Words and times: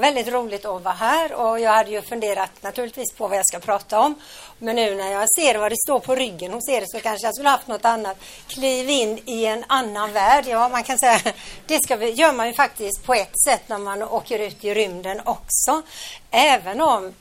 Väldigt 0.00 0.28
roligt 0.28 0.64
att 0.64 0.82
vara 0.82 0.94
här 0.94 1.32
och 1.32 1.60
jag 1.60 1.72
hade 1.72 1.90
ju 1.90 2.02
funderat 2.02 2.50
naturligtvis 2.62 3.12
på 3.12 3.28
vad 3.28 3.38
jag 3.38 3.46
ska 3.46 3.58
prata 3.58 4.00
om. 4.00 4.14
Men 4.58 4.76
nu 4.76 4.94
när 4.94 5.12
jag 5.12 5.30
ser 5.30 5.58
vad 5.58 5.72
det 5.72 5.76
står 5.76 6.00
på 6.00 6.14
ryggen 6.14 6.52
hos 6.52 6.68
er 6.68 6.84
så 6.86 7.00
kanske 7.00 7.26
jag 7.26 7.34
skulle 7.34 7.48
haft 7.48 7.66
något 7.66 7.84
annat. 7.84 8.16
Kliv 8.48 8.90
in 8.90 9.20
i 9.24 9.44
en 9.44 9.64
annan 9.66 10.12
värld. 10.12 10.44
Ja, 10.48 10.68
man 10.68 10.82
kan 10.82 10.98
säga 10.98 11.20
det 11.66 11.82
ska 11.82 11.96
vi, 11.96 12.10
gör 12.10 12.32
man 12.32 12.46
ju 12.46 12.54
faktiskt 12.54 13.06
på 13.06 13.14
ett 13.14 13.42
sätt 13.44 13.62
när 13.68 13.78
man 13.78 14.02
åker 14.02 14.38
ut 14.38 14.64
i 14.64 14.74
rymden 14.74 15.20
också. 15.24 15.82
Även 16.30 16.80
om 16.80 17.12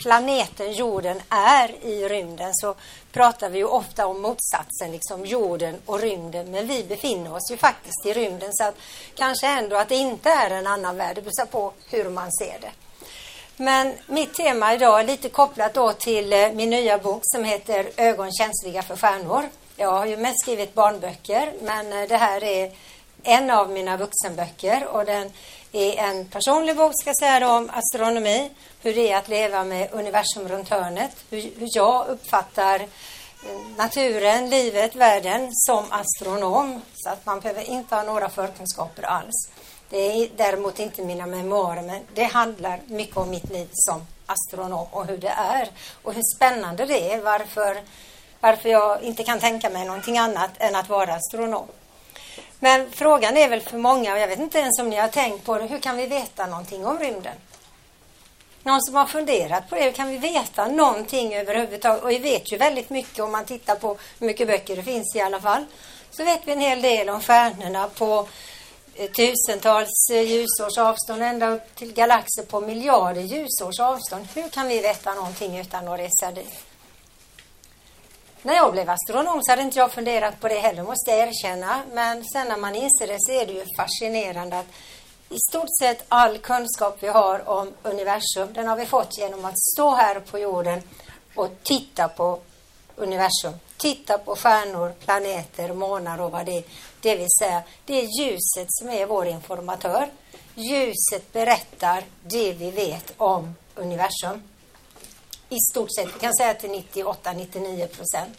planeten 0.00 0.72
jorden 0.72 1.22
är 1.28 1.84
i 1.84 2.08
rymden 2.08 2.50
så 2.54 2.74
pratar 3.12 3.50
vi 3.50 3.58
ju 3.58 3.64
ofta 3.64 4.06
om 4.06 4.20
motsatsen, 4.20 4.92
liksom 4.92 5.26
jorden 5.26 5.76
och 5.86 6.00
rymden. 6.00 6.50
Men 6.50 6.66
vi 6.66 6.84
befinner 6.84 7.34
oss 7.34 7.50
ju 7.50 7.56
faktiskt 7.56 8.06
i 8.06 8.12
rymden 8.12 8.50
så 8.52 8.64
att 8.64 8.74
kanske 9.14 9.46
ändå 9.46 9.76
att 9.76 9.88
det 9.88 9.94
inte 9.94 10.30
är 10.30 10.50
en 10.50 10.66
annan 10.66 10.96
värld. 10.96 11.16
Det 11.16 11.22
beror 11.22 11.46
på 11.46 11.72
hur 11.90 12.10
man 12.10 12.32
ser 12.32 12.58
det. 12.60 12.70
Men 13.56 13.94
mitt 14.06 14.34
tema 14.34 14.74
idag 14.74 15.00
är 15.00 15.04
lite 15.04 15.28
kopplat 15.28 15.74
då 15.74 15.92
till 15.92 16.32
eh, 16.32 16.52
min 16.52 16.70
nya 16.70 16.98
bok 16.98 17.20
som 17.22 17.44
heter 17.44 17.90
Ögon 17.96 18.32
känsliga 18.32 18.82
för 18.82 18.96
stjärnor. 18.96 19.48
Jag 19.76 19.92
har 19.92 20.06
ju 20.06 20.16
mest 20.16 20.40
skrivit 20.40 20.74
barnböcker 20.74 21.52
men 21.62 21.92
eh, 21.92 22.08
det 22.08 22.16
här 22.16 22.44
är 22.44 22.72
en 23.22 23.50
av 23.50 23.70
mina 23.70 23.96
vuxenböcker 23.96 24.86
och 24.86 25.04
den 25.04 25.32
är 25.72 25.96
en 25.96 26.28
personlig 26.28 26.76
bok 26.76 26.92
ska 27.00 27.12
säga 27.20 27.40
då, 27.40 27.46
om 27.46 27.70
astronomi, 27.72 28.50
hur 28.82 28.94
det 28.94 29.12
är 29.12 29.16
att 29.16 29.28
leva 29.28 29.64
med 29.64 29.88
universum 29.92 30.48
runt 30.48 30.68
hörnet, 30.68 31.16
hur, 31.30 31.40
hur 31.40 31.68
jag 31.70 32.08
uppfattar 32.08 32.80
eh, 32.80 32.86
naturen, 33.76 34.50
livet, 34.50 34.94
världen 34.94 35.48
som 35.52 35.84
astronom. 35.90 36.82
Så 36.94 37.10
att 37.10 37.26
man 37.26 37.40
behöver 37.40 37.62
inte 37.62 37.94
ha 37.94 38.02
några 38.02 38.28
förkunskaper 38.28 39.02
alls. 39.02 39.50
Det 39.90 39.96
är 39.96 40.28
däremot 40.36 40.78
inte 40.78 41.02
mina 41.02 41.26
memoarer, 41.26 41.82
men 41.82 42.02
det 42.14 42.24
handlar 42.24 42.80
mycket 42.86 43.16
om 43.16 43.30
mitt 43.30 43.50
liv 43.50 43.68
som 43.72 44.06
astronom 44.26 44.86
och 44.90 45.06
hur 45.06 45.18
det 45.18 45.34
är 45.36 45.68
och 46.02 46.14
hur 46.14 46.36
spännande 46.36 46.86
det 46.86 47.12
är, 47.12 47.20
varför, 47.20 47.82
varför 48.40 48.68
jag 48.68 49.02
inte 49.02 49.24
kan 49.24 49.40
tänka 49.40 49.70
mig 49.70 49.86
någonting 49.86 50.18
annat 50.18 50.50
än 50.58 50.76
att 50.76 50.88
vara 50.88 51.14
astronom. 51.14 51.66
Men 52.62 52.90
frågan 52.90 53.36
är 53.36 53.48
väl 53.48 53.60
för 53.60 53.78
många, 53.78 54.12
och 54.12 54.18
jag 54.18 54.28
vet 54.28 54.38
inte 54.38 54.58
ens 54.58 54.78
om 54.78 54.90
ni 54.90 54.96
har 54.96 55.08
tänkt 55.08 55.44
på 55.44 55.58
det, 55.58 55.66
hur 55.66 55.78
kan 55.78 55.96
vi 55.96 56.06
veta 56.06 56.46
någonting 56.46 56.86
om 56.86 56.98
rymden? 56.98 57.34
Någon 58.62 58.82
som 58.82 58.94
har 58.94 59.06
funderat 59.06 59.68
på 59.68 59.74
det, 59.74 59.82
hur 59.82 59.92
kan 59.92 60.08
vi 60.08 60.18
veta 60.18 60.68
någonting 60.68 61.34
överhuvudtaget? 61.34 62.02
Och 62.02 62.10
vi 62.10 62.18
vet 62.18 62.52
ju 62.52 62.56
väldigt 62.56 62.90
mycket 62.90 63.24
om 63.24 63.32
man 63.32 63.44
tittar 63.44 63.74
på 63.74 63.96
hur 64.18 64.26
mycket 64.26 64.46
böcker 64.46 64.76
det 64.76 64.82
finns 64.82 65.16
i 65.16 65.20
alla 65.20 65.40
fall. 65.40 65.64
Så 66.10 66.24
vet 66.24 66.40
vi 66.44 66.52
en 66.52 66.60
hel 66.60 66.82
del 66.82 67.08
om 67.08 67.20
stjärnorna 67.20 67.88
på 67.88 68.28
eh, 68.94 69.10
tusentals 69.10 70.10
eh, 70.12 70.20
ljusårs 70.20 70.78
avstånd, 70.78 71.22
ända 71.22 71.48
upp 71.48 71.74
till 71.74 71.92
galaxer 71.92 72.42
på 72.42 72.60
miljarder 72.60 73.22
ljusårs 73.22 73.80
avstånd. 73.80 74.28
Hur 74.34 74.48
kan 74.48 74.68
vi 74.68 74.80
veta 74.80 75.14
någonting 75.14 75.58
utan 75.58 75.88
att 75.88 76.00
resa 76.00 76.32
dit? 76.32 76.69
När 78.42 78.54
jag 78.54 78.72
blev 78.72 78.90
astronom 78.90 79.42
så 79.42 79.52
hade 79.52 79.62
inte 79.62 79.78
jag 79.78 79.92
funderat 79.92 80.40
på 80.40 80.48
det 80.48 80.58
heller, 80.58 80.82
måste 80.82 81.10
jag 81.10 81.28
erkänna. 81.28 81.82
Men 81.92 82.24
sen 82.24 82.48
när 82.48 82.56
man 82.56 82.74
inser 82.74 83.06
det 83.06 83.16
så 83.18 83.32
är 83.32 83.46
det 83.46 83.52
ju 83.52 83.64
fascinerande 83.76 84.58
att 84.58 84.66
i 85.28 85.38
stort 85.50 85.78
sett 85.80 86.04
all 86.08 86.38
kunskap 86.38 86.96
vi 87.00 87.08
har 87.08 87.48
om 87.48 87.72
universum, 87.82 88.52
den 88.52 88.68
har 88.68 88.76
vi 88.76 88.86
fått 88.86 89.18
genom 89.18 89.44
att 89.44 89.58
stå 89.58 89.94
här 89.94 90.20
på 90.20 90.38
jorden 90.38 90.82
och 91.34 91.48
titta 91.62 92.08
på 92.08 92.38
universum. 92.96 93.54
Titta 93.76 94.18
på 94.18 94.36
stjärnor, 94.36 94.92
planeter, 95.04 95.72
månar 95.72 96.20
och 96.20 96.30
vad 96.30 96.46
det 96.46 96.58
är. 96.58 96.64
Det 97.00 97.16
vill 97.16 97.30
säga, 97.38 97.62
det 97.84 98.00
är 98.00 98.20
ljuset 98.20 98.66
som 98.68 98.90
är 98.90 99.06
vår 99.06 99.26
informatör. 99.26 100.08
Ljuset 100.54 101.32
berättar 101.32 102.04
det 102.22 102.52
vi 102.52 102.70
vet 102.70 103.12
om 103.16 103.54
universum 103.74 104.42
i 105.50 105.58
stort 105.70 105.94
sett, 105.94 106.16
vi 106.16 106.20
kan 106.20 106.34
säga 106.34 106.54
till 106.54 106.70
98-99 106.70 107.86
procent. 107.86 108.38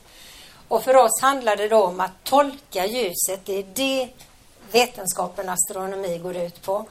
Och 0.67 0.83
för 0.83 0.95
oss 0.95 1.21
handlar 1.21 1.55
det 1.55 1.67
då 1.67 1.83
om 1.83 1.99
att 1.99 2.23
tolka 2.23 2.85
ljuset. 2.85 3.45
Det 3.45 3.59
är 3.59 3.65
det 3.73 4.09
vetenskapen 4.71 5.49
astronomi 5.49 6.17
går 6.17 6.37
ut 6.37 6.61
på. 6.61 6.85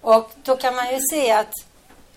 Och 0.00 0.30
då 0.44 0.56
kan 0.56 0.76
man 0.76 0.94
ju 0.94 1.00
se 1.10 1.32
att 1.32 1.52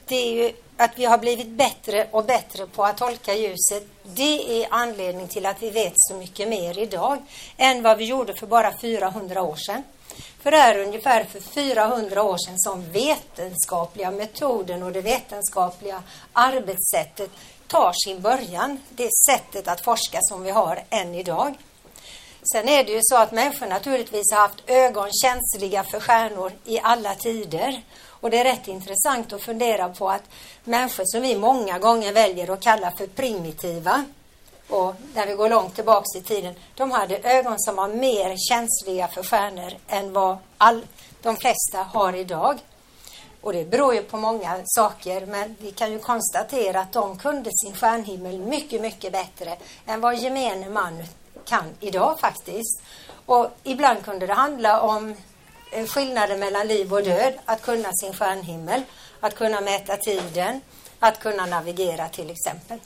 det 0.08 0.16
är 0.16 0.44
ju 0.44 0.54
att 0.78 0.92
vi 0.96 1.06
har 1.06 1.18
blivit 1.18 1.48
bättre 1.48 2.08
och 2.12 2.26
bättre 2.26 2.68
på 2.68 2.86
att 2.86 2.98
tolka 2.98 3.34
ljuset. 3.34 3.88
Det 4.04 4.64
är 4.64 4.68
anledningen 4.72 5.30
till 5.30 5.46
att 5.46 5.64
vi 5.64 5.70
vet 5.70 5.94
så 5.96 6.14
mycket 6.14 6.48
mer 6.48 6.80
idag 6.80 7.18
än 7.58 7.84
vad 7.84 7.98
vi 7.98 8.06
gjorde 8.06 8.34
för 8.34 8.48
bara 8.48 8.78
400 8.82 9.42
år 9.42 9.56
sedan. 9.56 9.84
För 10.48 10.52
det 10.52 10.58
är 10.58 10.80
ungefär 10.80 11.24
för 11.24 11.40
400 11.40 12.24
år 12.24 12.38
sedan 12.38 12.58
som 12.58 12.92
vetenskapliga 12.92 14.12
metoden 14.12 14.84
och 14.84 14.92
det 14.92 15.02
vetenskapliga 15.02 16.04
arbetssättet 16.34 17.30
tar 17.68 17.94
sin 18.06 18.22
början. 18.22 18.80
Det 18.90 19.10
sättet 19.30 19.68
att 19.68 19.82
forska 19.82 20.20
som 20.22 20.44
vi 20.44 20.50
har 20.50 20.84
än 20.90 21.16
idag. 21.16 21.56
Sen 22.54 22.70
är 22.70 22.84
det 22.84 22.92
ju 22.92 23.00
så 23.02 23.18
att 23.18 23.32
människor 23.32 23.68
naturligtvis 23.68 24.32
har 24.32 24.40
haft 24.40 24.64
ögon 24.68 25.10
känsliga 25.12 25.84
för 25.84 26.00
stjärnor 26.00 26.52
i 26.66 26.80
alla 26.80 27.16
tider. 27.16 27.82
Och 28.06 28.30
det 28.30 28.38
är 28.38 28.44
rätt 28.44 28.68
intressant 28.68 29.34
att 29.34 29.42
fundera 29.42 29.90
på 29.90 30.10
att 30.10 30.24
människor 30.64 31.04
som 31.06 31.22
vi 31.22 31.38
många 31.38 31.80
gånger 31.80 32.14
väljer 32.14 32.54
att 32.54 32.62
kalla 32.62 32.92
för 32.98 33.08
primitiva, 33.08 34.06
och 34.70 34.96
när 35.14 35.28
vi 35.28 35.34
går 35.34 35.50
långt 35.50 35.76
tillbaks 35.76 36.16
i 36.16 36.22
tiden, 36.22 36.56
de 36.76 36.92
hade 36.92 37.18
ögon 37.18 37.60
som 37.60 37.76
var 37.76 37.88
mer 37.88 38.36
känsliga 38.50 39.08
för 39.08 39.24
stjärnor 39.24 39.74
än 39.88 40.14
vad 40.14 40.38
all, 40.58 40.88
de 41.22 41.36
flesta 41.36 41.84
har 41.94 42.14
idag. 42.14 42.60
Och 43.42 43.54
det 43.54 43.66
beror 43.66 43.96
ju 43.96 44.02
på 44.02 44.18
många 44.18 44.62
saker, 44.66 45.26
men 45.26 45.56
vi 45.60 45.72
kan 45.72 45.92
ju 45.92 46.00
konstatera 46.00 46.80
att 46.80 46.94
de 46.94 47.20
kunde 47.20 47.50
sin 47.54 47.76
stjärnhimmel 47.76 48.40
mycket, 48.40 48.82
mycket 48.82 49.12
bättre 49.12 49.58
än 49.86 50.02
vad 50.02 50.18
gemene 50.18 50.70
man 50.70 51.04
kan 51.46 51.66
idag 51.80 52.20
faktiskt. 52.20 52.82
Och 53.26 53.48
ibland 53.64 54.04
kunde 54.04 54.28
det 54.28 54.34
handla 54.34 54.82
om 54.82 55.16
eh, 55.72 55.86
skillnaden 55.86 56.40
mellan 56.40 56.68
liv 56.68 56.94
och 56.94 57.04
död, 57.04 57.34
att 57.46 57.62
kunna 57.62 57.90
sin 57.94 58.14
stjärnhimmel, 58.14 58.82
att 59.20 59.36
kunna 59.36 59.62
mäta 59.62 59.98
tiden, 59.98 60.62
att 61.00 61.20
kunna 61.20 61.46
navigera 61.46 62.10
till 62.10 62.30
exempel. 62.30 62.80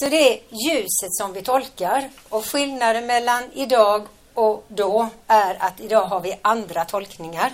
Så 0.00 0.08
det 0.08 0.32
är 0.32 0.40
ljuset 0.50 1.14
som 1.18 1.32
vi 1.32 1.42
tolkar 1.42 2.10
och 2.28 2.44
skillnaden 2.44 3.06
mellan 3.06 3.42
idag 3.52 4.06
och 4.34 4.64
då 4.68 5.08
är 5.26 5.56
att 5.62 5.80
idag 5.80 6.04
har 6.04 6.20
vi 6.20 6.38
andra 6.42 6.84
tolkningar. 6.84 7.52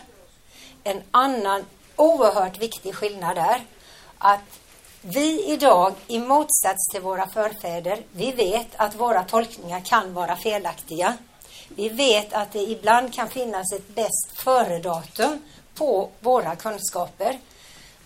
En 0.83 1.03
annan 1.11 1.65
oerhört 1.97 2.59
viktig 2.59 2.95
skillnad 2.95 3.39
är 3.39 3.63
att 4.19 4.61
vi 5.01 5.53
idag, 5.53 5.95
i 6.07 6.19
motsats 6.19 6.89
till 6.93 7.01
våra 7.01 7.27
förfäder, 7.27 8.03
vi 8.13 8.33
vet 8.33 8.69
att 8.77 8.95
våra 8.95 9.25
tolkningar 9.25 9.81
kan 9.81 10.15
vara 10.15 10.37
felaktiga. 10.37 11.17
Vi 11.69 11.89
vet 11.89 12.33
att 12.33 12.53
det 12.53 12.63
ibland 12.63 13.15
kan 13.15 13.29
finnas 13.29 13.73
ett 13.73 13.89
bäst 13.89 14.43
före-datum 14.45 15.43
på 15.75 16.11
våra 16.21 16.57
kunskaper. 16.57 17.39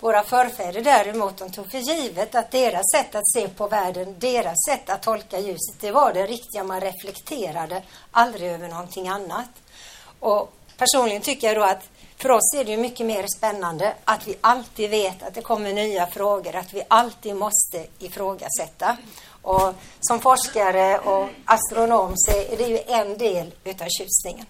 Våra 0.00 0.22
förfäder 0.24 0.80
däremot, 0.80 1.38
de 1.38 1.50
tog 1.50 1.70
för 1.70 1.78
givet 1.78 2.34
att 2.34 2.50
deras 2.50 2.90
sätt 2.96 3.14
att 3.14 3.32
se 3.32 3.48
på 3.48 3.68
världen, 3.68 4.14
deras 4.18 4.56
sätt 4.68 4.90
att 4.90 5.02
tolka 5.02 5.38
ljuset, 5.38 5.80
det 5.80 5.90
var 5.90 6.12
det 6.12 6.26
riktiga. 6.26 6.64
Man 6.64 6.80
reflekterade 6.80 7.82
aldrig 8.10 8.50
över 8.50 8.68
någonting 8.68 9.08
annat. 9.08 9.48
Och 10.20 10.52
personligen 10.76 11.22
tycker 11.22 11.46
jag 11.46 11.56
då 11.56 11.62
att 11.62 11.88
för 12.16 12.30
oss 12.30 12.54
är 12.56 12.64
det 12.64 12.70
ju 12.70 12.76
mycket 12.76 13.06
mer 13.06 13.26
spännande 13.36 13.94
att 14.04 14.28
vi 14.28 14.36
alltid 14.40 14.90
vet 14.90 15.22
att 15.22 15.34
det 15.34 15.42
kommer 15.42 15.72
nya 15.72 16.06
frågor, 16.06 16.56
att 16.56 16.74
vi 16.74 16.82
alltid 16.88 17.36
måste 17.36 17.86
ifrågasätta. 17.98 18.96
Och 19.42 19.74
som 20.00 20.20
forskare 20.20 20.98
och 20.98 21.28
astronom 21.44 22.12
så 22.16 22.30
är 22.30 22.56
det 22.56 22.66
ju 22.66 22.78
en 22.86 23.18
del 23.18 23.54
utav 23.64 23.88
tjusningen. 23.88 24.46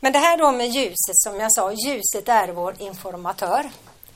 Men 0.00 0.12
det 0.12 0.18
här 0.18 0.38
då 0.38 0.52
med 0.52 0.68
ljuset, 0.68 1.16
som 1.16 1.40
jag 1.40 1.52
sa, 1.54 1.72
ljuset 1.72 2.28
är 2.28 2.48
vår 2.48 2.74
informatör. 2.78 3.70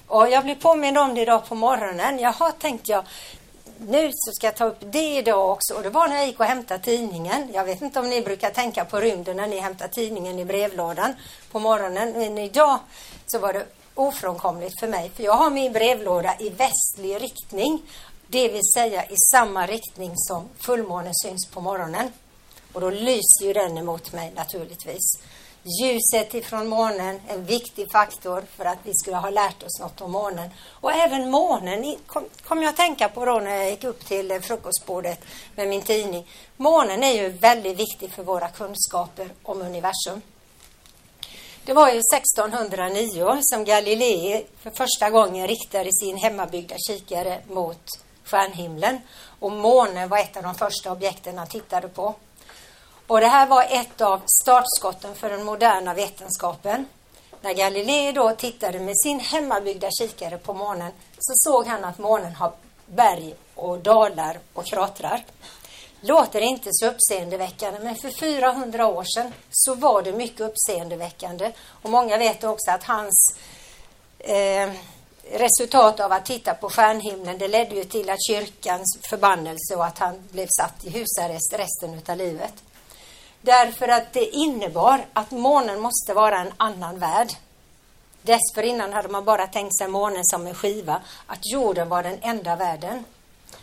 Och 0.06 0.30
jag 0.30 0.44
blev 0.44 0.54
påmind 0.54 0.98
om 0.98 1.14
det 1.14 1.20
idag 1.20 1.46
på 1.48 1.54
morgonen. 1.54 2.18
Jaha, 2.18 2.52
tänkte 2.52 2.92
jag, 2.92 3.04
nu 3.78 4.10
så 4.12 4.32
ska 4.32 4.46
jag 4.46 4.56
ta 4.56 4.64
upp 4.64 4.78
det 4.80 5.16
idag 5.16 5.50
också. 5.50 5.74
Och 5.74 5.82
det 5.82 5.90
var 5.90 6.08
när 6.08 6.16
jag 6.16 6.26
gick 6.26 6.40
och 6.40 6.46
hämtade 6.46 6.84
tidningen. 6.84 7.50
Jag 7.52 7.64
vet 7.64 7.82
inte 7.82 8.00
om 8.00 8.10
ni 8.10 8.22
brukar 8.22 8.50
tänka 8.50 8.84
på 8.84 9.00
rymden 9.00 9.36
när 9.36 9.46
ni 9.46 9.58
hämtar 9.58 9.88
tidningen 9.88 10.38
i 10.38 10.44
brevlådan 10.44 11.14
på 11.52 11.58
morgonen. 11.58 12.12
Men 12.16 12.38
idag 12.38 12.78
så 13.26 13.38
var 13.38 13.52
det 13.52 13.66
ofrånkomligt 13.94 14.80
för 14.80 14.88
mig. 14.88 15.10
För 15.14 15.22
jag 15.22 15.32
har 15.32 15.50
min 15.50 15.72
brevlåda 15.72 16.34
i 16.38 16.50
västlig 16.50 17.22
riktning. 17.22 17.82
Det 18.26 18.48
vill 18.48 18.72
säga 18.74 19.04
i 19.04 19.16
samma 19.32 19.66
riktning 19.66 20.12
som 20.16 20.48
fullmånen 20.60 21.14
syns 21.14 21.46
på 21.50 21.60
morgonen. 21.60 22.12
Och 22.72 22.80
då 22.80 22.90
lyser 22.90 23.46
ju 23.46 23.52
den 23.52 23.78
emot 23.78 24.12
mig 24.12 24.32
naturligtvis. 24.36 25.18
Ljuset 25.68 26.34
ifrån 26.34 26.68
månen, 26.68 27.20
en 27.28 27.44
viktig 27.44 27.90
faktor 27.92 28.44
för 28.56 28.64
att 28.64 28.78
vi 28.82 28.94
skulle 28.94 29.16
ha 29.16 29.30
lärt 29.30 29.62
oss 29.62 29.80
något 29.80 30.00
om 30.00 30.12
månen. 30.12 30.50
Och 30.70 30.92
även 30.92 31.30
månen 31.30 31.96
kom, 32.06 32.24
kom 32.44 32.62
jag 32.62 32.70
att 32.70 32.76
tänka 32.76 33.08
på 33.08 33.24
då 33.24 33.38
när 33.38 33.56
jag 33.56 33.70
gick 33.70 33.84
upp 33.84 34.06
till 34.06 34.30
eh, 34.30 34.40
frukostbordet 34.40 35.20
med 35.54 35.68
min 35.68 35.82
tidning. 35.82 36.26
Månen 36.56 37.02
är 37.02 37.12
ju 37.12 37.28
väldigt 37.28 37.78
viktig 37.78 38.12
för 38.12 38.22
våra 38.22 38.48
kunskaper 38.48 39.28
om 39.42 39.62
universum. 39.62 40.22
Det 41.64 41.72
var 41.72 41.88
ju 41.88 42.00
1609 42.14 43.38
som 43.42 43.64
Galilei 43.64 44.46
för 44.62 44.70
första 44.70 45.10
gången 45.10 45.48
riktade 45.48 45.90
sin 45.92 46.16
hemmabyggda 46.16 46.76
kikare 46.78 47.40
mot 47.48 47.82
stjärnhimlen 48.24 49.00
och 49.40 49.52
månen 49.52 50.08
var 50.08 50.18
ett 50.18 50.36
av 50.36 50.42
de 50.42 50.54
första 50.54 50.92
objekten 50.92 51.38
han 51.38 51.46
tittade 51.46 51.88
på. 51.88 52.14
Och 53.06 53.20
det 53.20 53.26
här 53.26 53.46
var 53.46 53.66
ett 53.70 54.00
av 54.00 54.22
startskotten 54.42 55.14
för 55.14 55.30
den 55.30 55.44
moderna 55.44 55.94
vetenskapen. 55.94 56.86
När 57.40 57.52
Galilei 57.52 58.12
då 58.12 58.30
tittade 58.30 58.80
med 58.80 58.98
sin 58.98 59.20
hemmabyggda 59.20 59.90
kikare 59.90 60.38
på 60.38 60.54
månen 60.54 60.92
så 61.18 61.32
såg 61.34 61.66
han 61.66 61.84
att 61.84 61.98
månen 61.98 62.34
har 62.34 62.52
berg 62.86 63.34
och 63.54 63.78
dalar 63.78 64.38
och 64.52 64.66
kratrar. 64.66 65.24
Låter 66.00 66.40
inte 66.40 66.68
så 66.72 66.86
uppseendeväckande 66.86 67.80
men 67.80 67.96
för 67.96 68.10
400 68.10 68.86
år 68.86 69.04
sedan 69.04 69.32
så 69.50 69.74
var 69.74 70.02
det 70.02 70.12
mycket 70.12 70.40
uppseendeväckande. 70.40 71.52
Och 71.82 71.90
många 71.90 72.18
vet 72.18 72.44
också 72.44 72.70
att 72.70 72.84
hans 72.84 73.38
eh, 74.18 74.70
resultat 75.32 76.00
av 76.00 76.12
att 76.12 76.26
titta 76.26 76.54
på 76.54 76.68
stjärnhimlen 76.68 77.38
det 77.38 77.48
ledde 77.48 77.74
ju 77.74 77.84
till 77.84 78.10
att 78.10 78.26
kyrkans 78.26 78.98
förbannelse 79.10 79.76
och 79.76 79.84
att 79.84 79.98
han 79.98 80.28
blev 80.30 80.46
satt 80.46 80.84
i 80.84 80.90
husarrest 80.90 81.52
resten 81.52 82.00
av 82.08 82.16
livet. 82.16 82.54
Därför 83.46 83.88
att 83.88 84.12
det 84.12 84.24
innebar 84.24 85.06
att 85.12 85.30
månen 85.30 85.80
måste 85.80 86.14
vara 86.14 86.40
en 86.40 86.52
annan 86.56 86.98
värld. 86.98 87.28
Dessförinnan 88.22 88.92
hade 88.92 89.08
man 89.08 89.24
bara 89.24 89.46
tänkt 89.46 89.78
sig 89.78 89.88
månen 89.88 90.24
som 90.24 90.46
en 90.46 90.54
skiva, 90.54 91.00
att 91.26 91.38
jorden 91.52 91.88
var 91.88 92.02
den 92.02 92.18
enda 92.22 92.56
världen. 92.56 93.04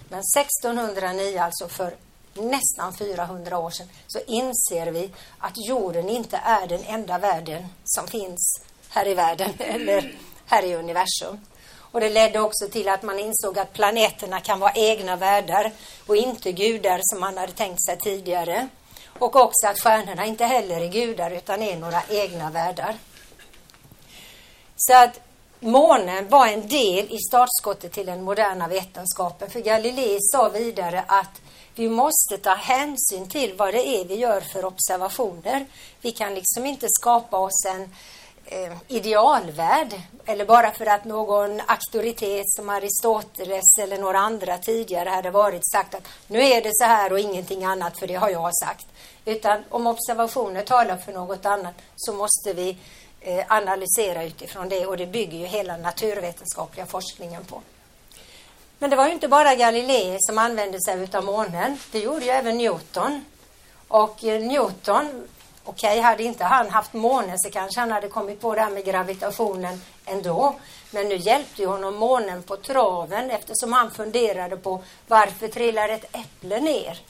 Men 0.09 0.21
1609, 0.37 1.39
alltså 1.39 1.67
för 1.67 1.95
nästan 2.33 2.93
400 2.93 3.57
år 3.57 3.69
sedan, 3.69 3.87
så 4.07 4.19
inser 4.27 4.91
vi 4.91 5.11
att 5.37 5.53
jorden 5.67 6.09
inte 6.09 6.37
är 6.37 6.67
den 6.67 6.83
enda 6.83 7.17
världen 7.17 7.65
som 7.83 8.07
finns 8.07 8.61
här 8.89 9.07
i 9.07 9.13
världen 9.13 9.53
eller 9.59 10.15
här 10.45 10.63
i 10.63 10.75
universum. 10.75 11.39
Och 11.75 11.99
det 11.99 12.09
ledde 12.09 12.39
också 12.39 12.67
till 12.67 12.89
att 12.89 13.03
man 13.03 13.19
insåg 13.19 13.59
att 13.59 13.73
planeterna 13.73 14.39
kan 14.39 14.59
vara 14.59 14.73
egna 14.75 15.15
världar 15.15 15.71
och 16.07 16.15
inte 16.15 16.51
gudar 16.51 16.99
som 17.03 17.19
man 17.19 17.37
hade 17.37 17.53
tänkt 17.53 17.85
sig 17.85 17.97
tidigare. 17.97 18.69
Och 19.19 19.35
också 19.35 19.67
att 19.67 19.79
stjärnorna 19.79 20.25
inte 20.25 20.45
heller 20.45 20.81
är 20.81 20.87
gudar 20.87 21.31
utan 21.31 21.61
är 21.61 21.77
några 21.77 22.01
egna 22.09 22.49
världar. 22.49 22.95
Så 24.75 24.93
att 24.93 25.19
månen 25.59 26.29
var 26.29 26.47
en 26.47 26.67
del 26.67 27.13
i 27.13 27.17
startskottet 27.17 27.91
till 27.91 28.05
den 28.05 28.23
moderna 28.23 28.67
vetenskapen. 28.67 29.49
För 29.49 29.59
Galilei 29.59 30.17
sa 30.21 30.49
vidare 30.49 31.03
att 31.07 31.41
vi 31.75 31.89
måste 31.89 32.37
ta 32.37 32.55
hänsyn 32.55 33.29
till 33.29 33.53
vad 33.57 33.73
det 33.73 33.87
är 33.87 34.05
vi 34.05 34.15
gör 34.15 34.41
för 34.41 34.65
observationer. 34.65 35.65
Vi 36.01 36.11
kan 36.11 36.35
liksom 36.35 36.65
inte 36.65 36.87
skapa 36.89 37.37
oss 37.37 37.65
en 37.65 37.89
eh, 38.45 38.73
idealvärld 38.87 40.01
eller 40.25 40.45
bara 40.45 40.71
för 40.71 40.85
att 40.85 41.05
någon 41.05 41.61
auktoritet 41.67 42.49
som 42.49 42.69
Aristoteles 42.69 43.77
eller 43.81 43.97
några 43.97 44.19
andra 44.19 44.57
tidigare 44.57 45.09
hade 45.09 45.31
varit 45.31 45.71
sagt 45.71 45.95
att 45.95 46.07
nu 46.27 46.39
är 46.39 46.61
det 46.61 46.71
så 46.73 46.85
här 46.85 47.13
och 47.13 47.19
ingenting 47.19 47.65
annat 47.65 47.99
för 47.99 48.07
det 48.07 48.15
har 48.15 48.29
jag 48.29 48.55
sagt. 48.55 48.85
Utan 49.25 49.63
om 49.69 49.87
observationer 49.87 50.61
talar 50.61 50.97
för 50.97 51.13
något 51.13 51.45
annat 51.45 51.73
så 51.95 52.13
måste 52.13 52.53
vi 52.53 52.77
eh, 53.21 53.45
analysera 53.47 54.23
utifrån 54.23 54.69
det 54.69 54.85
och 54.85 54.97
det 54.97 55.07
bygger 55.07 55.37
ju 55.37 55.45
hela 55.45 55.77
naturvetenskapliga 55.77 56.85
forskningen 56.85 57.45
på. 57.45 57.61
Men 58.79 58.89
det 58.89 58.95
var 58.95 59.07
ju 59.07 59.13
inte 59.13 59.27
bara 59.27 59.55
Galilei 59.55 60.17
som 60.19 60.37
använde 60.37 60.81
sig 60.81 61.07
av 61.13 61.23
månen. 61.23 61.77
Det 61.91 61.99
gjorde 61.99 62.25
ju 62.25 62.31
även 62.31 62.57
Newton. 62.57 63.25
Och 63.87 64.23
eh, 64.23 64.41
Newton 64.41 65.27
Okej, 65.65 65.89
okay, 65.89 66.01
hade 66.01 66.23
inte 66.23 66.43
han 66.43 66.69
haft 66.69 66.93
månen 66.93 67.39
så 67.39 67.49
kanske 67.49 67.79
han 67.79 67.91
hade 67.91 68.07
kommit 68.07 68.41
på 68.41 68.55
det 68.55 68.61
här 68.61 68.69
med 68.69 68.85
gravitationen 68.85 69.81
ändå. 70.05 70.55
Men 70.91 71.09
nu 71.09 71.15
hjälpte 71.15 71.61
ju 71.61 71.67
honom 71.67 71.95
månen 71.95 72.43
på 72.43 72.57
traven 72.57 73.31
eftersom 73.31 73.73
han 73.73 73.91
funderade 73.91 74.57
på 74.57 74.83
varför 75.07 75.47
trillar 75.47 75.89
ett 75.89 76.15
äpple 76.15 76.59
ner? 76.59 77.01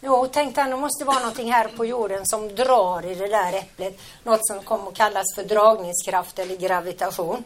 Jo, 0.00 0.26
tänkte 0.26 0.60
han, 0.60 0.70
det 0.70 0.76
måste 0.76 1.04
vara 1.04 1.18
någonting 1.18 1.52
här 1.52 1.68
på 1.76 1.84
jorden 1.84 2.26
som 2.26 2.54
drar 2.54 3.06
i 3.06 3.14
det 3.14 3.28
där 3.28 3.52
äpplet. 3.52 4.00
Något 4.22 4.46
som 4.46 4.62
kommer 4.62 4.88
att 4.88 4.94
kallas 4.94 5.34
för 5.34 5.44
dragningskraft 5.44 6.38
eller 6.38 6.56
gravitation. 6.56 7.44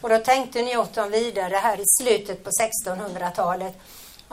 Och 0.00 0.08
då 0.08 0.18
tänkte 0.18 0.62
Newton 0.62 1.10
vidare 1.10 1.56
här 1.56 1.80
i 1.80 1.84
slutet 2.02 2.44
på 2.44 2.50
1600-talet 2.50 3.74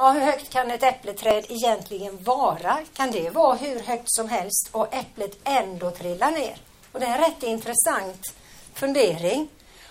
Ja, 0.02 0.12
hur 0.12 0.22
högt 0.22 0.50
kan 0.50 0.72
ett 0.72 0.84
äppleträd 0.84 1.46
egentligen 1.50 2.24
vara? 2.24 2.78
Kan 2.94 3.12
det 3.12 3.30
vara 3.30 3.56
hur 3.56 3.80
högt 3.80 4.12
som 4.12 4.30
helst 4.30 4.70
och 4.72 4.94
äpplet 4.94 5.38
ändå 5.44 5.92
trilla 5.92 6.30
ner? 6.30 6.58
Och 6.92 7.00
det 7.00 7.06
är 7.06 7.16
en 7.16 7.18
rätt 7.18 7.44
intressant 7.44 8.34
fundering. 8.74 9.50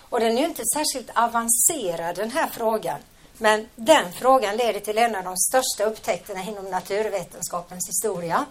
Och 0.09 0.19
den 0.19 0.37
är 0.37 0.41
ju 0.41 0.47
inte 0.47 0.63
särskilt 0.73 1.09
avancerad 1.17 2.15
den 2.15 2.31
här 2.31 2.47
frågan. 2.47 2.99
Men 3.37 3.67
den 3.75 4.11
frågan 4.13 4.57
leder 4.57 4.79
till 4.79 4.97
en 4.97 5.15
av 5.15 5.23
de 5.23 5.37
största 5.37 5.83
upptäckterna 5.83 6.43
inom 6.43 6.65
naturvetenskapens 6.65 7.89
historia. 7.89 8.45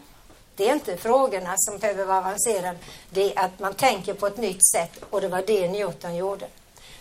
Det 0.57 0.69
är 0.69 0.73
inte 0.73 0.97
frågorna 0.97 1.55
som 1.57 1.79
behöver 1.79 2.05
vara 2.05 2.19
avancerade, 2.19 2.79
det 3.11 3.37
är 3.37 3.45
att 3.45 3.59
man 3.59 3.75
tänker 3.75 4.15
på 4.15 4.27
ett 4.27 4.37
nytt 4.37 4.67
sätt 4.67 5.05
och 5.11 5.21
det 5.21 5.29
var 5.29 5.43
det 5.47 5.69
Newton 5.69 6.17
gjorde. 6.17 6.47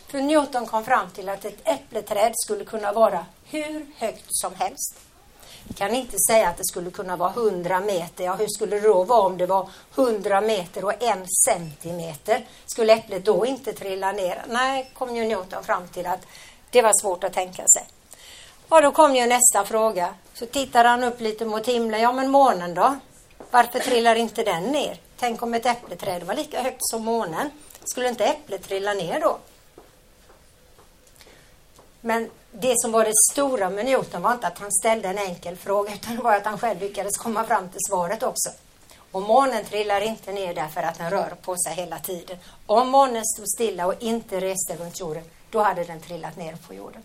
För 0.07 0.21
Newton 0.21 0.65
kom 0.65 0.85
fram 0.85 1.09
till 1.09 1.29
att 1.29 1.45
ett 1.45 1.67
äppleträd 1.67 2.33
skulle 2.35 2.65
kunna 2.65 2.91
vara 2.93 3.25
hur 3.43 3.85
högt 3.97 4.25
som 4.29 4.55
helst. 4.55 4.95
Vi 5.63 5.73
kan 5.73 5.95
inte 5.95 6.17
säga 6.29 6.49
att 6.49 6.57
det 6.57 6.65
skulle 6.65 6.91
kunna 6.91 7.15
vara 7.15 7.31
100 7.31 7.79
meter. 7.79 8.23
Ja, 8.23 8.33
hur 8.35 8.47
skulle 8.47 8.79
det 8.79 8.87
då 8.87 9.03
vara 9.03 9.21
om 9.21 9.37
det 9.37 9.45
var 9.45 9.69
100 9.95 10.41
meter 10.41 10.85
och 10.85 11.03
en 11.03 11.25
centimeter? 11.47 12.45
Skulle 12.65 12.93
äpplet 12.93 13.25
då 13.25 13.45
inte 13.45 13.73
trilla 13.73 14.11
ner? 14.11 14.45
Nej, 14.47 14.91
kom 14.93 15.15
ju 15.15 15.25
Newton 15.25 15.63
fram 15.63 15.87
till 15.87 16.07
att 16.07 16.21
det 16.69 16.81
var 16.81 17.01
svårt 17.01 17.23
att 17.23 17.33
tänka 17.33 17.65
sig. 17.67 17.87
Och 18.69 18.81
då 18.81 18.91
kom 18.91 19.15
ju 19.15 19.25
nästa 19.25 19.65
fråga. 19.65 20.13
Så 20.33 20.45
tittade 20.45 20.89
han 20.89 21.03
upp 21.03 21.21
lite 21.21 21.45
mot 21.45 21.67
himlen. 21.67 22.01
Ja, 22.01 22.11
men 22.11 22.31
månen 22.31 22.73
då? 22.73 22.95
Varför 23.51 23.79
trillar 23.79 24.15
inte 24.15 24.43
den 24.43 24.63
ner? 24.63 24.99
Tänk 25.17 25.43
om 25.43 25.53
ett 25.53 25.65
äppleträd 25.65 26.23
var 26.23 26.33
lika 26.33 26.61
högt 26.61 26.81
som 26.81 27.05
månen. 27.05 27.49
Skulle 27.83 28.09
inte 28.09 28.25
äpplet 28.25 28.67
trilla 28.67 28.93
ner 28.93 29.19
då? 29.19 29.37
Men 32.07 32.29
det 32.51 32.73
som 32.77 32.91
var 32.91 33.05
det 33.05 33.13
stora 33.31 33.69
med 33.69 33.85
Newton 33.85 34.21
var 34.21 34.33
inte 34.33 34.47
att 34.47 34.59
han 34.59 34.71
ställde 34.71 35.07
en 35.07 35.17
enkel 35.17 35.55
fråga 35.55 35.93
utan 35.93 36.15
det 36.15 36.21
var 36.21 36.35
att 36.35 36.45
han 36.45 36.59
själv 36.59 36.79
lyckades 36.79 37.17
komma 37.17 37.43
fram 37.43 37.69
till 37.69 37.79
svaret 37.87 38.23
också. 38.23 38.49
Och 39.11 39.21
månen 39.21 39.65
trillar 39.65 40.01
inte 40.01 40.31
ner 40.31 40.53
därför 40.53 40.81
att 40.81 40.97
den 40.97 41.09
rör 41.09 41.33
på 41.41 41.57
sig 41.57 41.73
hela 41.73 41.99
tiden. 41.99 42.37
Om 42.65 42.89
månen 42.89 43.25
stod 43.25 43.47
stilla 43.47 43.85
och 43.85 43.93
inte 43.99 44.41
reste 44.41 44.75
runt 44.75 44.99
jorden, 44.99 45.23
då 45.49 45.59
hade 45.59 45.83
den 45.83 45.99
trillat 45.99 46.37
ner 46.37 46.55
på 46.67 46.73
jorden. 46.73 47.03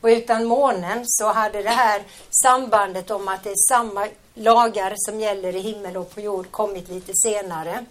Och 0.00 0.06
utan 0.06 0.44
månen 0.44 1.04
så 1.06 1.32
hade 1.32 1.62
det 1.62 1.70
här 1.70 2.02
sambandet 2.30 3.10
om 3.10 3.28
att 3.28 3.44
det 3.44 3.50
är 3.50 3.68
samma 3.68 4.08
lagar 4.34 4.94
som 4.96 5.20
gäller 5.20 5.56
i 5.56 5.60
himmel 5.60 5.96
och 5.96 6.14
på 6.14 6.20
jord 6.20 6.50
kommit 6.50 6.88
lite 6.88 7.12
senare. 7.14 7.84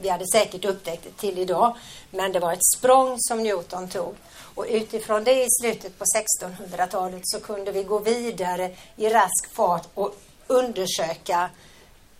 Vi 0.00 0.08
hade 0.08 0.24
säkert 0.32 0.64
upptäckt 0.64 1.04
det 1.04 1.20
till 1.20 1.38
idag, 1.38 1.76
men 2.10 2.32
det 2.32 2.40
var 2.40 2.52
ett 2.52 2.66
språng 2.76 3.16
som 3.18 3.42
Newton 3.42 3.88
tog. 3.88 4.14
Och 4.54 4.66
utifrån 4.68 5.24
det 5.24 5.44
i 5.44 5.46
slutet 5.60 5.98
på 5.98 6.04
1600-talet 6.04 7.20
så 7.24 7.40
kunde 7.40 7.72
vi 7.72 7.82
gå 7.82 7.98
vidare 7.98 8.76
i 8.96 9.08
rask 9.08 9.54
fart 9.54 9.88
och 9.94 10.16
undersöka 10.46 11.50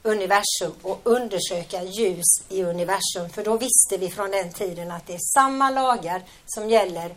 universum 0.03 0.73
och 0.83 1.01
undersöka 1.05 1.83
ljus 1.83 2.43
i 2.49 2.63
universum. 2.63 3.31
För 3.35 3.45
då 3.45 3.57
visste 3.57 3.97
vi 3.99 4.11
från 4.11 4.31
den 4.31 4.53
tiden 4.53 4.91
att 4.91 5.07
det 5.07 5.15
är 5.15 5.33
samma 5.35 5.71
lagar 5.71 6.23
som 6.47 6.69
gäller 6.69 7.15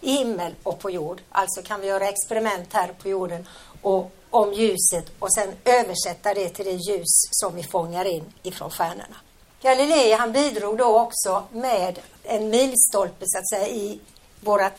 i 0.00 0.10
himmel 0.10 0.54
och 0.62 0.78
på 0.78 0.90
jord. 0.90 1.22
Alltså 1.30 1.62
kan 1.62 1.80
vi 1.80 1.86
göra 1.86 2.08
experiment 2.08 2.72
här 2.72 2.92
på 3.02 3.08
jorden 3.08 3.48
och 3.82 4.10
om 4.30 4.52
ljuset 4.52 5.12
och 5.18 5.34
sen 5.34 5.54
översätta 5.64 6.34
det 6.34 6.48
till 6.48 6.64
det 6.64 6.72
ljus 6.72 7.28
som 7.30 7.54
vi 7.54 7.62
fångar 7.62 8.04
in 8.04 8.24
ifrån 8.42 8.70
stjärnorna. 8.70 9.16
Galilei 9.62 10.12
han 10.12 10.32
bidrog 10.32 10.78
då 10.78 11.00
också 11.00 11.44
med 11.52 11.98
en 12.22 12.50
milstolpe 12.50 13.24
så 13.26 13.38
att 13.38 13.48
säga 13.48 13.68
i 13.68 14.00
vårt 14.40 14.72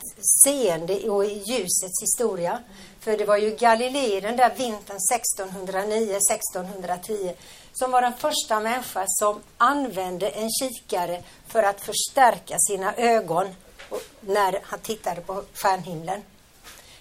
seende 0.44 1.10
och 1.10 1.24
i 1.24 1.42
ljusets 1.46 2.02
historia. 2.02 2.58
För 3.00 3.16
det 3.16 3.24
var 3.24 3.36
ju 3.36 3.56
Galilei 3.56 4.20
den 4.20 4.36
där 4.36 4.54
vintern 4.54 4.98
1609-1610 5.36 7.34
som 7.72 7.90
var 7.90 8.02
den 8.02 8.14
första 8.14 8.60
människa 8.60 9.04
som 9.06 9.40
använde 9.56 10.28
en 10.28 10.50
kikare 10.50 11.22
för 11.46 11.62
att 11.62 11.80
förstärka 11.80 12.56
sina 12.58 12.94
ögon 12.94 13.54
när 14.20 14.60
han 14.62 14.78
tittade 14.78 15.20
på 15.20 15.42
stjärnhimlen. 15.54 16.22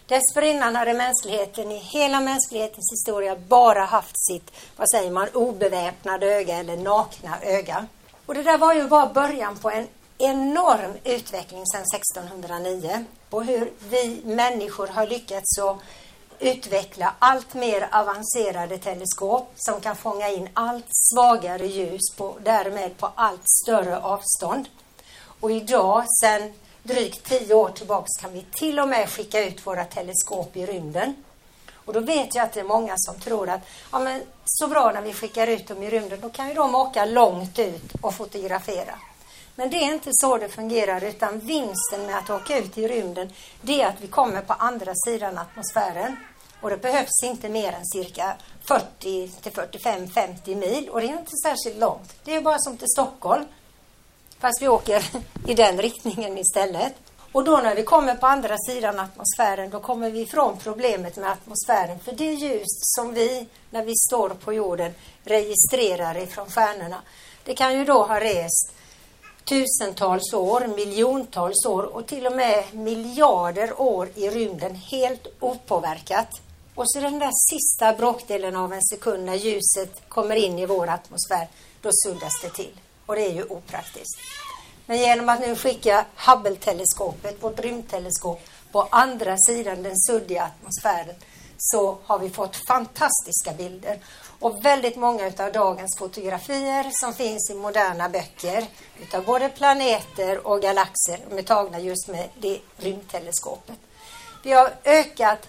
Dessförinnan 0.08 0.76
hade 0.76 0.94
mänskligheten 0.94 1.72
i 1.72 1.78
hela 1.78 2.20
mänsklighetens 2.20 2.92
historia 2.92 3.36
bara 3.48 3.86
haft 3.86 4.26
sitt, 4.26 4.52
vad 4.78 4.90
säger 4.90 5.12
man, 5.12 5.28
obeväpnade 5.34 6.26
öga 6.26 6.58
eller 6.58 6.78
nakna 6.78 7.42
öga. 7.42 7.86
Och 8.26 8.34
det 8.34 8.44
där 8.44 8.58
var 8.58 8.74
ju 8.74 8.88
bara 8.88 9.14
början 9.14 9.58
på 9.58 9.70
en 9.70 9.88
enorm 10.18 10.94
utveckling 11.04 11.66
sedan 11.66 11.84
1609 11.96 13.06
och 13.30 13.46
hur 13.46 13.72
vi 13.90 14.22
människor 14.26 14.88
har 14.88 15.08
lyckats 15.08 15.56
så 15.56 15.80
utveckla 16.40 17.14
allt 17.20 17.54
mer 17.54 17.88
avancerade 17.92 18.78
teleskop 18.78 19.52
som 19.56 19.82
kan 19.82 19.96
fånga 19.96 20.30
in 20.30 20.50
allt 20.54 20.86
svagare 20.90 21.68
ljus 21.68 22.16
på, 22.18 22.36
därmed 22.44 22.98
på 22.98 23.12
allt 23.16 23.50
större 23.64 24.00
avstånd. 24.00 24.68
Och 25.40 25.52
idag, 25.52 26.06
sedan 26.22 26.54
drygt 26.88 27.24
tio 27.24 27.53
år 27.53 27.70
tillbaks, 27.70 28.10
kan 28.22 28.34
vi 28.34 28.46
till 28.51 28.79
och 28.79 28.88
med 28.88 29.10
skicka 29.10 29.46
ut 29.46 29.67
våra 29.67 29.86
teleskop 29.86 30.58
i 30.58 30.65
rymden. 30.65 31.15
Och 31.74 31.94
då 31.94 32.00
vet 32.00 32.36
jag 32.36 32.44
att 32.44 32.53
det 32.53 32.60
är 32.60 32.63
många 32.63 32.94
som 32.98 33.20
tror 33.20 33.50
att 33.50 33.62
ja, 33.91 34.00
men 34.00 34.22
så 34.46 34.67
bra 34.67 34.91
när 34.91 35.01
vi 35.01 35.13
skickar 35.13 35.48
ut 35.48 35.67
dem 35.67 35.84
i 35.84 35.89
rymden, 35.89 36.20
då 36.22 36.29
kan 36.29 36.48
ju 36.48 36.53
de 36.53 36.75
åka 36.75 37.06
långt 37.06 37.60
ut 37.60 37.94
och 38.01 38.13
fotografera. 38.13 39.00
Men 39.56 39.70
det 39.70 39.77
är 39.77 39.94
inte 39.94 40.10
så 40.13 40.38
det 40.38 40.50
fungerar 40.50 41.03
utan 41.03 41.39
vinsten 41.39 42.06
med 42.06 42.17
att 42.17 42.29
åka 42.29 42.58
ut 42.58 42.77
i 42.77 42.88
rymden 42.88 43.34
det 43.62 43.82
är 43.82 43.88
att 43.88 44.01
vi 44.01 44.08
kommer 44.08 44.41
på 44.41 44.53
andra 44.53 44.94
sidan 44.96 45.38
atmosfären. 45.38 46.17
Och 46.62 46.70
det 46.70 46.77
behövs 46.77 47.24
inte 47.24 47.50
mer 47.50 47.74
än 47.74 47.86
cirka 47.86 48.36
40 48.67 49.32
till 49.41 49.51
45, 49.51 50.08
50 50.08 50.56
mil 50.56 50.89
och 50.89 51.01
det 51.01 51.08
är 51.08 51.17
inte 51.17 51.38
särskilt 51.44 51.77
långt. 51.77 52.13
Det 52.24 52.36
är 52.36 52.41
bara 52.41 52.60
som 52.60 52.77
till 52.77 52.88
Stockholm. 52.88 53.46
Fast 54.39 54.62
vi 54.62 54.67
åker 54.67 55.06
i 55.48 55.53
den 55.53 55.82
riktningen 55.82 56.38
istället. 56.38 56.94
Och 57.32 57.44
då 57.44 57.58
när 57.58 57.75
vi 57.75 57.84
kommer 57.84 58.15
på 58.15 58.27
andra 58.27 58.58
sidan 58.58 59.00
atmosfären 59.00 59.70
då 59.70 59.79
kommer 59.79 60.10
vi 60.10 60.22
ifrån 60.22 60.58
problemet 60.58 61.15
med 61.15 61.32
atmosfären. 61.32 62.00
För 62.00 62.12
det 62.12 62.34
ljus 62.34 62.67
som 62.67 63.13
vi, 63.13 63.48
när 63.70 63.86
vi 63.86 63.96
står 63.96 64.29
på 64.29 64.53
jorden, 64.53 64.94
registrerar 65.24 66.17
ifrån 66.17 66.46
stjärnorna. 66.50 67.01
Det 67.44 67.56
kan 67.56 67.77
ju 67.77 67.86
då 67.86 68.03
ha 68.03 68.20
rest 68.20 68.74
tusentals 69.46 70.34
år, 70.34 70.67
miljontals 70.67 71.65
år 71.65 71.84
och 71.84 72.08
till 72.08 72.27
och 72.27 72.34
med 72.34 72.63
miljarder 72.74 73.82
år 73.82 74.10
i 74.15 74.29
rymden 74.29 74.75
helt 74.75 75.27
opåverkat. 75.39 76.29
Och 76.75 76.91
så 76.91 77.00
den 77.00 77.20
där 77.20 77.32
sista 77.51 77.94
bråkdelen 77.94 78.56
av 78.56 78.74
en 78.74 78.84
sekund 78.84 79.25
när 79.25 79.36
ljuset 79.36 80.10
kommer 80.10 80.36
in 80.36 80.60
i 80.60 80.65
vår 80.65 80.89
atmosfär, 80.89 81.48
då 81.82 81.89
suddas 81.94 82.41
det 82.41 82.50
till. 82.50 82.79
Och 83.08 83.16
det 83.16 83.26
är 83.26 83.34
ju 83.34 83.44
opraktiskt. 83.44 84.20
Men 84.86 84.98
genom 84.98 85.30
att 85.30 85.40
nu 85.40 85.56
skicka 85.56 86.06
Hubble-teleskopet, 86.16 87.44
vårt 87.44 87.60
rymdteleskop, 87.60 88.42
på 88.72 88.88
andra 88.92 89.38
sidan 89.38 89.84
den 89.84 89.98
suddiga 89.98 90.44
atmosfären 90.44 91.16
så 91.58 91.98
har 92.04 92.20
vi 92.20 92.30
fått 92.30 92.56
fantastiska 92.68 93.54
bilder. 93.58 94.00
Och 94.40 94.66
väldigt 94.66 94.96
många 94.96 95.32
av 95.40 95.52
dagens 95.52 95.98
fotografier 96.00 96.92
som 96.92 97.14
finns 97.14 97.50
i 97.50 97.54
moderna 97.54 98.10
böcker 98.10 98.66
utav 99.02 99.26
både 99.26 99.50
planeter 99.50 100.48
och 100.48 100.62
galaxer, 100.62 101.20
de 101.30 101.38
är 101.38 101.42
tagna 101.42 101.80
just 101.80 102.08
med 102.08 102.30
det 102.40 102.60
rymdteleskopet. 102.78 103.76
Vi 104.44 104.54
har 104.54 104.74
ökat 104.84 105.40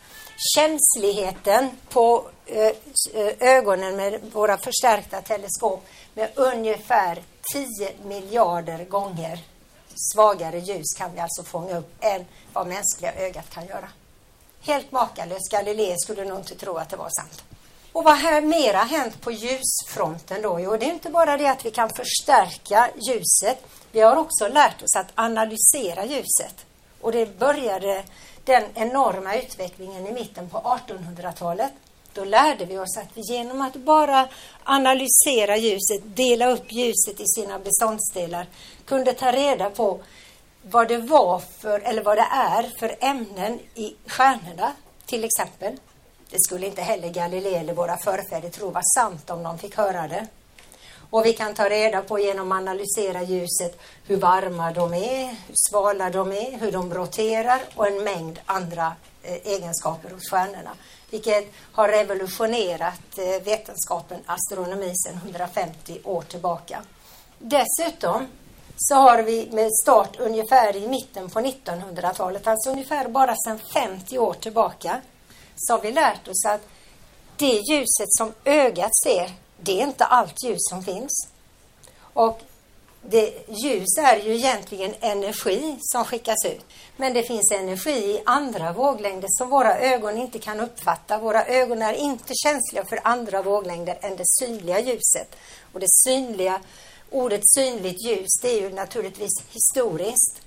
känsligheten 0.54 1.70
på 1.88 2.28
eh, 2.46 2.66
eh, 3.14 3.34
ögonen 3.40 3.96
med 3.96 4.20
våra 4.32 4.58
förstärkta 4.58 5.22
teleskop 5.22 5.86
med 6.14 6.30
ungefär 6.34 7.22
10 7.52 7.90
miljarder 8.04 8.84
gånger 8.84 9.38
svagare 10.12 10.58
ljus 10.58 10.94
kan 10.98 11.14
vi 11.14 11.20
alltså 11.20 11.42
fånga 11.42 11.78
upp 11.78 11.94
än 12.00 12.26
vad 12.52 12.66
mänskliga 12.66 13.14
ögat 13.14 13.50
kan 13.50 13.66
göra. 13.66 13.88
Helt 14.60 14.92
makalöst. 14.92 15.50
Galilei 15.50 15.96
skulle 15.98 16.24
nog 16.24 16.38
inte 16.38 16.54
tro 16.54 16.76
att 16.76 16.90
det 16.90 16.96
var 16.96 17.10
sant. 17.10 17.44
Och 17.92 18.04
vad 18.04 18.18
har 18.18 18.40
mera 18.40 18.78
hänt 18.78 19.20
på 19.20 19.32
ljusfronten 19.32 20.42
då? 20.42 20.60
Jo, 20.60 20.76
det 20.76 20.86
är 20.86 20.92
inte 20.92 21.10
bara 21.10 21.36
det 21.36 21.46
att 21.46 21.66
vi 21.66 21.70
kan 21.70 21.90
förstärka 21.90 22.90
ljuset. 22.96 23.58
Vi 23.92 24.00
har 24.00 24.16
också 24.16 24.48
lärt 24.48 24.82
oss 24.82 24.96
att 24.96 25.12
analysera 25.14 26.04
ljuset. 26.04 26.66
Och 27.00 27.12
det 27.12 27.38
började 27.38 28.04
den 28.44 28.64
enorma 28.74 29.36
utvecklingen 29.36 30.06
i 30.06 30.12
mitten 30.12 30.48
på 30.48 30.58
1800-talet. 30.58 31.72
Då 32.14 32.24
lärde 32.24 32.64
vi 32.64 32.78
oss 32.78 32.96
att 32.96 33.08
vi 33.14 33.20
genom 33.20 33.60
att 33.60 33.76
bara 33.76 34.28
analysera 34.64 35.56
ljuset, 35.56 36.16
dela 36.16 36.50
upp 36.50 36.72
ljuset 36.72 37.20
i 37.20 37.26
sina 37.26 37.58
beståndsdelar, 37.58 38.46
kunde 38.84 39.12
ta 39.12 39.32
reda 39.32 39.70
på 39.70 40.00
vad 40.62 40.88
det 40.88 40.98
var 40.98 41.38
för, 41.38 41.80
eller 41.80 42.02
vad 42.02 42.16
det 42.16 42.28
är 42.32 42.78
för 42.78 42.96
ämnen 43.00 43.60
i 43.74 43.94
stjärnorna, 44.06 44.72
till 45.06 45.24
exempel. 45.24 45.76
Det 46.30 46.40
skulle 46.40 46.66
inte 46.66 46.82
heller 46.82 47.08
Galilei 47.08 47.54
eller 47.54 47.74
våra 47.74 47.96
förfäder 47.96 48.50
tro 48.50 48.70
var 48.70 48.82
sant 48.94 49.30
om 49.30 49.42
de 49.42 49.58
fick 49.58 49.76
höra 49.76 50.08
det. 50.08 50.26
Och 51.10 51.26
vi 51.26 51.32
kan 51.32 51.54
ta 51.54 51.68
reda 51.68 52.02
på 52.02 52.18
genom 52.18 52.52
att 52.52 52.58
analysera 52.58 53.22
ljuset 53.22 53.80
hur 54.06 54.16
varma 54.16 54.72
de 54.72 54.94
är, 54.94 55.24
hur 55.24 55.54
svala 55.68 56.10
de 56.10 56.32
är, 56.32 56.58
hur 56.58 56.72
de 56.72 56.94
roterar 56.94 57.60
och 57.74 57.86
en 57.86 58.04
mängd 58.04 58.40
andra 58.46 58.92
eh, 59.22 59.46
egenskaper 59.46 60.10
hos 60.10 60.30
stjärnorna. 60.30 60.70
Vilket 61.10 61.52
har 61.72 61.88
revolutionerat 61.88 63.18
eh, 63.18 63.42
vetenskapen, 63.44 64.20
astronomi, 64.26 64.92
sedan 64.94 65.20
150 65.24 66.00
år 66.04 66.22
tillbaka. 66.22 66.82
Dessutom 67.38 68.26
så 68.76 68.94
har 68.94 69.22
vi 69.22 69.48
med 69.52 69.72
start 69.82 70.16
ungefär 70.18 70.76
i 70.76 70.88
mitten 70.88 71.30
på 71.30 71.40
1900-talet, 71.40 72.46
alltså 72.46 72.70
ungefär 72.70 73.08
bara 73.08 73.36
sedan 73.36 73.58
50 73.74 74.18
år 74.18 74.34
tillbaka, 74.34 75.00
så 75.56 75.72
har 75.72 75.80
vi 75.80 75.92
lärt 75.92 76.28
oss 76.28 76.44
att 76.46 76.60
det 77.36 77.60
ljuset 77.70 78.08
som 78.08 78.32
ögat 78.44 78.90
ser, 79.04 79.30
det 79.60 79.80
är 79.80 79.86
inte 79.86 80.04
allt 80.04 80.44
ljus 80.44 80.60
som 80.70 80.82
finns. 80.82 81.28
Och 82.00 82.42
det, 83.02 83.32
ljus 83.48 83.98
är 83.98 84.16
ju 84.16 84.34
egentligen 84.34 84.94
energi 85.00 85.76
som 85.80 86.04
skickas 86.04 86.44
ut. 86.44 86.64
Men 86.96 87.14
det 87.14 87.22
finns 87.22 87.52
energi 87.52 87.90
i 87.90 88.22
andra 88.26 88.72
våglängder 88.72 89.28
som 89.30 89.50
våra 89.50 89.78
ögon 89.78 90.18
inte 90.18 90.38
kan 90.38 90.60
uppfatta. 90.60 91.18
Våra 91.18 91.46
ögon 91.46 91.82
är 91.82 91.92
inte 91.92 92.32
känsliga 92.34 92.84
för 92.84 93.00
andra 93.04 93.42
våglängder 93.42 93.98
än 94.00 94.16
det 94.16 94.26
synliga 94.26 94.80
ljuset. 94.80 95.36
Och 95.72 95.80
det 95.80 95.90
synliga, 95.90 96.60
ordet 97.10 97.42
synligt 97.44 98.04
ljus, 98.06 98.40
det 98.42 98.48
är 98.48 98.60
ju 98.60 98.70
naturligtvis 98.70 99.42
historiskt. 99.50 100.40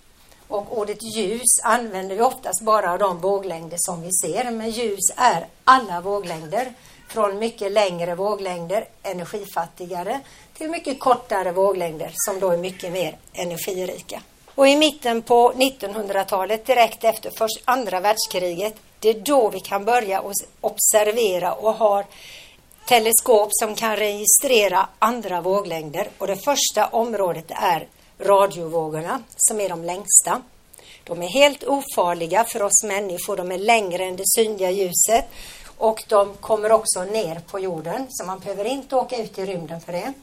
Och 0.48 0.78
ordet 0.78 1.04
ljus 1.16 1.60
använder 1.64 2.16
vi 2.16 2.22
oftast 2.22 2.62
bara 2.62 2.92
av 2.92 3.00
de 3.00 3.20
våglängder 3.20 3.78
som 3.80 4.02
vi 4.02 4.10
ser. 4.12 4.52
Men 4.52 4.70
ljus 4.70 5.12
är 5.16 5.48
alla 5.64 6.02
våglängder. 6.02 6.74
Från 7.12 7.40
mycket 7.40 7.72
längre 7.72 8.16
våglängder, 8.16 8.86
energifattigare, 9.04 10.20
till 10.58 10.70
mycket 10.70 11.00
kortare 11.00 11.52
våglängder 11.52 12.12
som 12.14 12.40
då 12.40 12.50
är 12.50 12.58
mycket 12.58 12.92
mer 12.92 13.18
energirika. 13.34 14.22
Och 14.56 14.68
i 14.68 14.76
mitten 14.76 15.22
på 15.22 15.52
1900-talet, 15.52 16.66
direkt 16.66 17.04
efter 17.04 17.32
först, 17.38 17.62
andra 17.66 18.00
världskriget, 18.00 18.76
det 19.00 19.10
är 19.10 19.20
då 19.20 19.50
vi 19.50 19.60
kan 19.60 19.86
börja 19.86 20.24
observera 20.62 21.54
och 21.54 21.74
har 21.74 22.06
teleskop 22.88 23.50
som 23.52 23.76
kan 23.76 23.96
registrera 23.96 24.88
andra 25.00 25.42
våglängder. 25.42 26.08
Och 26.18 26.28
det 26.28 26.38
första 26.38 26.88
området 26.88 27.46
är 27.50 27.88
radiovågorna 28.20 29.24
som 29.38 29.62
är 29.62 29.70
de 29.70 29.84
längsta. 29.84 30.42
De 31.04 31.22
är 31.22 31.30
helt 31.30 31.64
ofarliga 31.64 32.44
för 32.44 32.64
oss 32.64 32.84
människor. 32.84 33.38
De 33.38 33.52
är 33.52 33.58
längre 33.58 34.06
än 34.06 34.16
det 34.16 34.28
synliga 34.28 34.72
ljuset 34.72 35.26
och 35.82 36.04
de 36.08 36.34
kommer 36.34 36.72
också 36.72 37.04
ner 37.04 37.40
på 37.52 37.60
jorden 37.60 38.08
så 38.10 38.26
man 38.26 38.40
behöver 38.40 38.66
inte 38.66 38.96
åka 38.96 39.18
ut 39.18 39.40
i 39.40 39.46
rymden 39.46 39.82
för 39.82 39.92
det. 39.92 40.14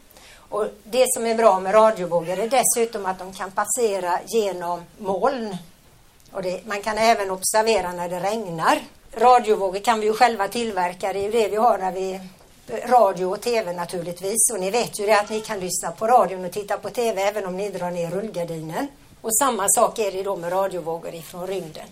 Och 0.48 0.66
Det 0.84 1.04
som 1.08 1.26
är 1.26 1.34
bra 1.34 1.60
med 1.60 1.74
radiovågor 1.74 2.38
är 2.38 2.48
dessutom 2.48 3.06
att 3.06 3.18
de 3.18 3.32
kan 3.32 3.50
passera 3.50 4.18
genom 4.26 4.82
moln. 4.98 5.56
Och 6.32 6.42
det, 6.42 6.66
man 6.66 6.82
kan 6.82 6.98
även 6.98 7.30
observera 7.30 7.92
när 7.92 8.08
det 8.08 8.20
regnar. 8.20 8.80
Radiovågor 9.12 9.80
kan 9.80 10.00
vi 10.00 10.06
ju 10.06 10.12
själva 10.12 10.48
tillverka, 10.48 11.12
det 11.12 11.18
är 11.18 11.22
ju 11.22 11.30
det 11.30 11.48
vi 11.48 11.56
har 11.56 11.78
när 11.78 11.92
vi 11.92 12.20
radio 12.86 13.26
och 13.26 13.40
tv 13.40 13.72
naturligtvis. 13.72 14.50
Och 14.52 14.60
ni 14.60 14.70
vet 14.70 15.00
ju 15.00 15.06
det 15.06 15.20
att 15.20 15.30
ni 15.30 15.40
kan 15.40 15.60
lyssna 15.60 15.90
på 15.90 16.06
radion 16.06 16.44
och 16.44 16.52
titta 16.52 16.78
på 16.78 16.90
tv 16.90 17.22
även 17.22 17.46
om 17.46 17.56
ni 17.56 17.70
drar 17.70 17.90
ner 17.90 18.10
rullgardinen. 18.10 18.86
Och 19.20 19.36
samma 19.36 19.68
sak 19.68 19.98
är 19.98 20.12
det 20.12 20.22
då 20.22 20.36
med 20.36 20.52
radiovågor 20.52 21.14
ifrån 21.14 21.46
rymden. 21.46 21.86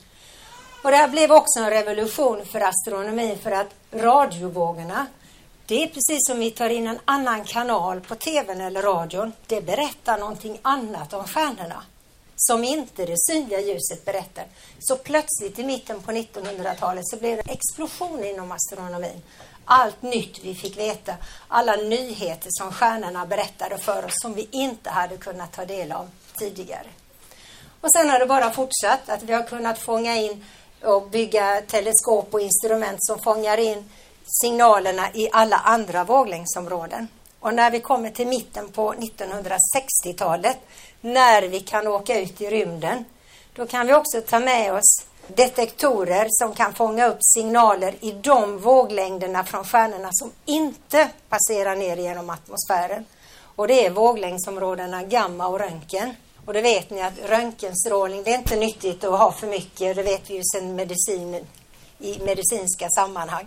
Och 0.83 0.91
det 0.91 0.97
här 0.97 1.09
blev 1.09 1.33
också 1.33 1.61
en 1.61 1.71
revolution 1.71 2.45
för 2.47 2.61
astronomin 2.61 3.39
för 3.39 3.51
att 3.51 3.75
radiovågorna, 3.93 5.07
det 5.67 5.83
är 5.83 5.87
precis 5.87 6.27
som 6.27 6.39
vi 6.39 6.51
tar 6.51 6.71
in 6.71 6.87
en 6.87 6.99
annan 7.05 7.45
kanal 7.45 8.01
på 8.01 8.15
tvn 8.15 8.61
eller 8.61 8.83
radion. 8.83 9.33
Det 9.47 9.61
berättar 9.61 10.19
någonting 10.19 10.59
annat 10.63 11.13
om 11.13 11.25
stjärnorna 11.25 11.83
som 12.37 12.65
inte 12.65 13.07
det 13.07 13.19
synliga 13.19 13.61
ljuset 13.61 14.05
berättar. 14.05 14.45
Så 14.79 14.97
plötsligt 14.97 15.59
i 15.59 15.65
mitten 15.65 16.03
på 16.03 16.13
1900-talet 16.13 17.09
så 17.09 17.17
blev 17.17 17.37
det 17.37 17.43
en 17.43 17.55
explosion 17.55 18.25
inom 18.25 18.53
astronomin 18.53 19.23
allt 19.67 20.03
nytt 20.03 20.41
vi 20.45 20.55
fick 20.55 20.79
veta, 20.79 21.15
alla 21.49 21.77
nyheter 21.77 22.49
som 22.51 22.73
stjärnorna 22.73 23.27
berättade 23.27 23.79
för 23.79 24.05
oss 24.05 24.15
som 24.15 24.35
vi 24.35 24.49
inte 24.51 24.91
hade 24.91 25.17
kunnat 25.17 25.53
ta 25.53 25.65
del 25.65 25.93
av 25.93 26.11
tidigare. 26.37 26.87
Och 27.81 27.93
sen 27.93 28.11
har 28.11 28.19
det 28.19 28.27
bara 28.27 28.51
fortsatt 28.51 29.09
att 29.09 29.23
vi 29.23 29.33
har 29.33 29.43
kunnat 29.43 29.79
fånga 29.79 30.17
in 30.17 30.45
och 30.87 31.09
bygga 31.11 31.63
teleskop 31.67 32.35
och 32.35 32.41
instrument 32.41 32.99
som 33.01 33.19
fångar 33.19 33.59
in 33.59 33.91
signalerna 34.27 35.09
i 35.15 35.29
alla 35.33 35.57
andra 35.57 36.05
våglängdsområden. 36.05 37.09
Och 37.41 37.55
när 37.55 37.71
vi 37.71 37.81
kommer 37.81 38.11
till 38.11 38.27
mitten 38.27 38.69
på 38.69 38.95
1960-talet, 38.95 40.59
när 41.01 41.43
vi 41.43 41.61
kan 41.61 41.87
åka 41.87 42.21
ut 42.21 42.41
i 42.41 42.51
rymden, 42.51 43.05
då 43.55 43.67
kan 43.67 43.87
vi 43.87 43.95
också 43.95 44.21
ta 44.21 44.41
med 44.41 44.75
oss 44.75 45.07
detektorer 45.27 46.27
som 46.29 46.55
kan 46.55 46.75
fånga 46.75 47.07
upp 47.07 47.19
signaler 47.21 47.95
i 48.01 48.13
de 48.13 48.59
våglängderna 48.59 49.45
från 49.45 49.65
stjärnorna 49.65 50.09
som 50.13 50.33
inte 50.45 51.09
passerar 51.29 51.77
ner 51.77 51.97
genom 51.97 52.31
atmosfären. 52.31 53.05
Och 53.57 53.69
det 53.69 53.87
är 53.87 53.91
våglängdsområdena 53.91 55.03
gamma 55.03 55.47
och 55.47 55.59
röntgen. 55.59 56.15
Och 56.47 56.53
det 56.53 56.61
vet 56.61 56.91
ni 56.91 57.03
att 57.03 57.19
röntgenstrålning, 57.25 58.23
det 58.23 58.31
är 58.31 58.39
inte 58.39 58.57
nyttigt 58.57 59.05
att 59.05 59.19
ha 59.19 59.33
för 59.33 59.47
mycket, 59.47 59.97
det 59.97 60.03
vet 60.03 60.31
vi 60.31 60.35
ju 60.35 60.43
sedan 60.45 60.75
medicin, 60.75 61.47
i 61.99 62.19
medicinska 62.19 62.89
sammanhang. 62.89 63.47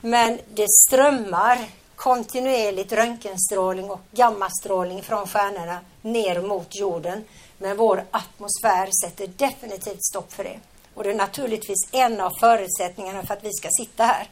Men 0.00 0.38
det 0.54 0.66
strömmar 0.88 1.58
kontinuerligt 1.96 2.92
röntgenstrålning 2.92 3.90
och 3.90 4.00
gammastrålning 4.12 5.02
från 5.02 5.26
stjärnorna 5.26 5.78
ner 6.02 6.40
mot 6.40 6.76
jorden. 6.76 7.24
Men 7.58 7.76
vår 7.76 8.04
atmosfär 8.10 8.88
sätter 9.04 9.26
definitivt 9.26 10.04
stopp 10.04 10.32
för 10.32 10.44
det. 10.44 10.58
Och 10.94 11.04
det 11.04 11.10
är 11.10 11.14
naturligtvis 11.14 11.88
en 11.92 12.20
av 12.20 12.30
förutsättningarna 12.40 13.22
för 13.22 13.34
att 13.34 13.44
vi 13.44 13.52
ska 13.52 13.68
sitta 13.70 14.04
här. 14.04 14.28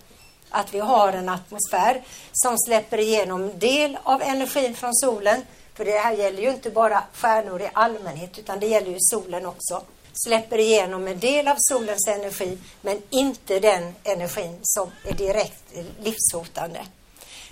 Att 0.50 0.74
vi 0.74 0.78
har 0.78 1.12
en 1.12 1.28
atmosfär 1.28 2.02
som 2.32 2.58
släpper 2.58 2.98
igenom 2.98 3.58
del 3.58 3.98
av 4.02 4.22
energin 4.22 4.74
från 4.74 4.94
solen. 4.94 5.42
För 5.78 5.84
det 5.84 5.98
här 5.98 6.12
gäller 6.12 6.42
ju 6.42 6.50
inte 6.50 6.70
bara 6.70 7.02
stjärnor 7.14 7.62
i 7.62 7.70
allmänhet 7.72 8.38
utan 8.38 8.60
det 8.60 8.66
gäller 8.66 8.90
ju 8.90 8.96
solen 9.00 9.46
också. 9.46 9.82
Släpper 10.12 10.58
igenom 10.58 11.08
en 11.08 11.18
del 11.18 11.48
av 11.48 11.56
solens 11.58 12.08
energi 12.08 12.58
men 12.80 13.02
inte 13.10 13.60
den 13.60 13.94
energin 14.04 14.58
som 14.62 14.90
är 15.04 15.12
direkt 15.12 15.64
livshotande. 16.02 16.80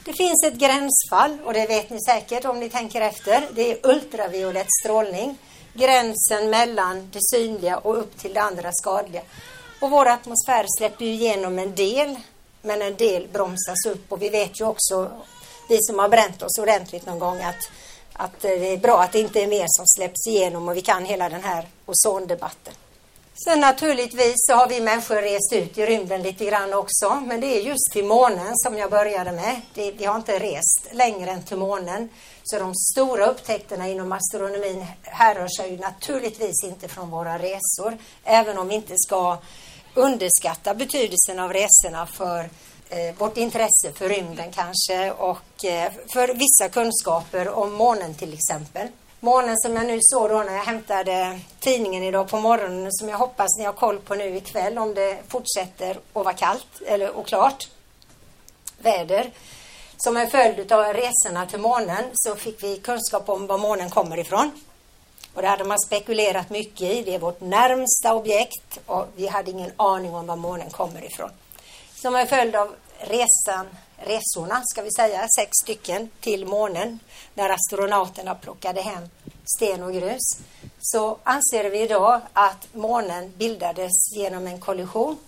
Det 0.04 0.12
finns 0.12 0.44
ett 0.44 0.54
gränsfall 0.54 1.38
och 1.44 1.52
det 1.52 1.66
vet 1.66 1.90
ni 1.90 2.00
säkert 2.00 2.44
om 2.44 2.60
ni 2.60 2.70
tänker 2.70 3.00
efter. 3.00 3.48
Det 3.52 3.72
är 3.72 3.90
ultraviolett 3.90 4.72
strålning. 4.82 5.38
Gränsen 5.74 6.50
mellan 6.50 7.10
det 7.12 7.22
synliga 7.22 7.78
och 7.78 7.98
upp 7.98 8.18
till 8.18 8.34
det 8.34 8.40
andra 8.40 8.70
skadliga. 8.72 9.22
Och 9.80 9.90
vår 9.90 10.06
atmosfär 10.06 10.64
släpper 10.78 11.04
ju 11.04 11.10
igenom 11.10 11.58
en 11.58 11.74
del 11.74 12.16
men 12.62 12.82
en 12.82 12.96
del 12.96 13.28
bromsas 13.32 13.86
upp 13.86 14.12
och 14.12 14.22
vi 14.22 14.28
vet 14.28 14.60
ju 14.60 14.64
också, 14.64 15.10
vi 15.68 15.78
som 15.80 15.98
har 15.98 16.08
bränt 16.08 16.42
oss 16.42 16.58
ordentligt 16.58 17.06
någon 17.06 17.18
gång, 17.18 17.42
att, 17.42 17.70
att 18.18 18.44
eh, 18.44 18.50
det 18.50 18.72
är 18.72 18.78
bra 18.78 19.02
att 19.02 19.12
det 19.12 19.20
inte 19.20 19.42
är 19.42 19.46
mer 19.46 19.66
som 19.68 19.86
släpps 19.86 20.26
igenom 20.26 20.68
och 20.68 20.76
vi 20.76 20.80
kan 20.80 21.04
hela 21.04 21.28
den 21.28 21.42
här 21.42 21.68
ozondebatten. 21.86 22.74
Sen 23.44 23.60
naturligtvis 23.60 24.34
så 24.36 24.54
har 24.54 24.68
vi 24.68 24.80
människor 24.80 25.16
rest 25.16 25.52
ut 25.52 25.78
i 25.78 25.86
rymden 25.86 26.22
lite 26.22 26.44
grann 26.44 26.74
också, 26.74 27.22
men 27.26 27.40
det 27.40 27.46
är 27.46 27.60
just 27.60 27.92
till 27.92 28.04
månen 28.04 28.52
som 28.54 28.78
jag 28.78 28.90
började 28.90 29.32
med. 29.32 29.60
Vi 29.74 30.04
har 30.04 30.16
inte 30.16 30.38
rest 30.38 30.88
längre 30.92 31.30
än 31.30 31.42
till 31.42 31.56
månen. 31.56 32.08
Så 32.44 32.58
de 32.58 32.74
stora 32.74 33.26
upptäckterna 33.26 33.88
inom 33.88 34.12
astronomin 34.12 34.86
härrör 35.02 35.48
sig 35.48 35.70
ju 35.70 35.78
naturligtvis 35.78 36.64
inte 36.64 36.88
från 36.88 37.10
våra 37.10 37.38
resor, 37.38 37.98
även 38.24 38.58
om 38.58 38.68
vi 38.68 38.74
inte 38.74 38.94
ska 38.96 39.38
underskatta 39.94 40.74
betydelsen 40.74 41.38
av 41.38 41.52
resorna 41.52 42.06
för 42.06 42.50
Eh, 42.88 43.14
vårt 43.18 43.36
intresse 43.36 43.92
för 43.94 44.08
rymden 44.08 44.52
kanske 44.52 45.10
och 45.10 45.64
eh, 45.64 45.92
för 46.08 46.28
vissa 46.28 46.68
kunskaper 46.68 47.48
om 47.48 47.72
månen 47.72 48.14
till 48.14 48.32
exempel. 48.32 48.88
Månen 49.20 49.56
som 49.56 49.76
jag 49.76 49.86
nu 49.86 49.98
såg 50.02 50.30
då 50.30 50.42
när 50.42 50.54
jag 50.54 50.64
hämtade 50.64 51.40
tidningen 51.60 52.02
idag 52.02 52.28
på 52.28 52.40
morgonen 52.40 52.92
som 52.92 53.08
jag 53.08 53.18
hoppas 53.18 53.58
ni 53.58 53.64
har 53.64 53.72
koll 53.72 53.98
på 53.98 54.14
nu 54.14 54.36
ikväll 54.36 54.78
om 54.78 54.94
det 54.94 55.18
fortsätter 55.28 55.90
att 55.90 56.24
vara 56.24 56.32
kallt 56.32 56.82
eller 56.86 57.16
och 57.16 57.26
klart 57.26 57.68
väder. 58.78 59.30
Som 59.96 60.16
en 60.16 60.30
följd 60.30 60.72
av 60.72 60.94
resorna 60.94 61.46
till 61.46 61.60
månen 61.60 62.04
så 62.12 62.34
fick 62.34 62.62
vi 62.62 62.76
kunskap 62.76 63.28
om 63.28 63.46
var 63.46 63.58
månen 63.58 63.90
kommer 63.90 64.18
ifrån. 64.18 64.50
Och 65.34 65.42
det 65.42 65.48
hade 65.48 65.64
man 65.64 65.78
spekulerat 65.78 66.50
mycket 66.50 66.82
i. 66.82 67.02
Det 67.02 67.14
är 67.14 67.18
vårt 67.18 67.40
närmsta 67.40 68.14
objekt 68.14 68.78
och 68.86 69.06
vi 69.16 69.26
hade 69.26 69.50
ingen 69.50 69.72
aning 69.76 70.14
om 70.14 70.26
var 70.26 70.36
månen 70.36 70.70
kommer 70.70 71.04
ifrån. 71.04 71.30
Som 71.96 72.16
en 72.16 72.26
följd 72.26 72.56
av 72.56 72.74
resan, 72.98 73.66
resorna, 73.96 74.62
ska 74.64 74.82
vi 74.82 74.92
säga, 74.92 75.28
sex 75.36 75.50
stycken 75.62 76.10
till 76.20 76.46
månen 76.46 76.98
när 77.34 77.50
astronauterna 77.50 78.34
plockade 78.34 78.80
hem 78.80 79.08
sten 79.56 79.82
och 79.82 79.92
grus 79.92 80.38
så 80.80 81.18
anser 81.22 81.70
vi 81.70 81.80
idag 81.80 82.20
att 82.32 82.68
månen 82.72 83.32
bildades 83.36 83.92
genom 84.16 84.46
en 84.46 84.60
kollision. 84.60 85.18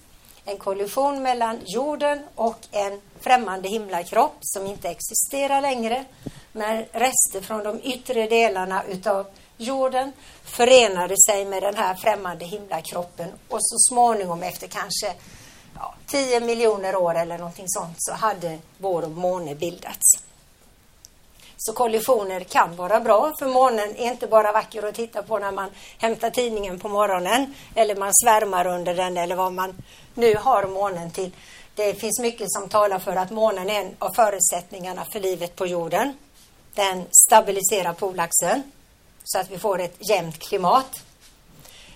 En 0.45 0.57
kollision 0.57 1.23
mellan 1.23 1.61
jorden 1.67 2.23
och 2.35 2.59
en 2.71 3.01
främmande 3.21 3.69
himlakropp 3.69 4.37
som 4.41 4.67
inte 4.67 4.89
existerar 4.89 5.61
längre. 5.61 6.05
Men 6.53 6.85
rester 6.93 7.41
från 7.41 7.65
de 7.65 7.81
yttre 7.83 8.27
delarna 8.27 8.85
utav 8.85 9.27
jorden 9.57 10.13
förenade 10.45 11.15
sig 11.29 11.45
med 11.45 11.63
den 11.63 11.75
här 11.75 11.95
främmande 11.95 12.45
himlakroppen 12.45 13.29
och 13.49 13.59
så 13.61 13.77
småningom 13.79 14.43
efter 14.43 14.67
kanske 14.67 15.15
ja, 15.79 15.95
10 16.07 16.41
miljoner 16.41 16.97
år 16.97 17.15
eller 17.15 17.39
någonting 17.39 17.69
sånt 17.69 17.95
så 17.99 18.13
hade 18.13 18.59
vår 18.79 19.07
måne 19.07 19.55
bildats. 19.55 20.23
Så 21.57 21.73
kollisioner 21.73 22.41
kan 22.41 22.77
vara 22.77 23.01
bra 23.01 23.33
för 23.39 23.47
månen 23.47 23.97
är 23.97 24.11
inte 24.11 24.27
bara 24.27 24.53
vacker 24.53 24.83
att 24.83 24.95
titta 24.95 25.23
på 25.23 25.39
när 25.39 25.53
man 25.53 25.71
hämtar 25.99 26.31
tidningen 26.31 26.79
på 26.79 26.89
morgonen 26.89 27.55
eller 27.75 27.97
man 27.97 28.15
svärmar 28.15 28.67
under 28.67 28.95
den 28.95 29.17
eller 29.17 29.37
vad 29.37 29.53
man 29.53 29.83
nu 30.15 30.35
har 30.35 30.67
månen 30.67 31.11
till. 31.11 31.31
Det 31.75 31.95
finns 31.95 32.21
mycket 32.21 32.53
som 32.53 32.69
talar 32.69 32.99
för 32.99 33.17
att 33.17 33.31
månen 33.31 33.71
är 33.71 33.81
en 33.81 33.97
av 33.99 34.15
förutsättningarna 34.15 35.05
för 35.13 35.21
livet 35.21 35.57
på 35.57 35.67
jorden. 35.67 36.19
Den 36.75 37.05
stabiliserar 37.27 37.93
polaxen 37.93 38.63
så 39.25 39.39
att 39.39 39.51
vi 39.51 39.59
får 39.59 39.81
ett 39.81 39.97
jämnt 40.11 40.39
klimat. 40.39 41.03